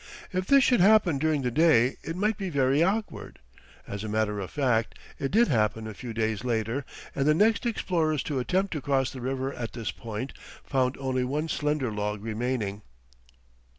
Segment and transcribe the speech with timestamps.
[0.33, 3.37] If this should happen during the day it might be very awkward.
[3.85, 7.67] As a matter of fact, it did happen a few days later and the next
[7.67, 10.33] explorers to attempt to cross the river at this point
[10.65, 12.81] found only one slender log remaining.